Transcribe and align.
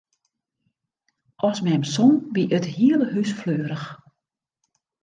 As 1.47 1.59
mem 1.65 1.81
song, 1.93 2.17
wie 2.35 2.51
it 2.57 2.65
hiele 2.75 3.07
hús 3.11 3.31
fleurich. 3.39 3.87